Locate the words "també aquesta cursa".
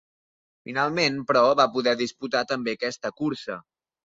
2.53-3.63